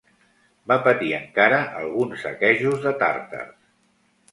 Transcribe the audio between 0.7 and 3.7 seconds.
Va patir encara alguns saquejos de tàrtars.